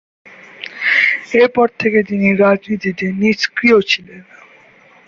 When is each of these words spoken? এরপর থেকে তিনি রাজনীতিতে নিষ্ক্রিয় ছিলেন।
এরপর 1.35 1.67
থেকে 1.79 1.99
তিনি 2.03 2.27
রাজনীতিতে 2.43 3.05
নিষ্ক্রিয় 3.21 3.77
ছিলেন। 3.83 4.21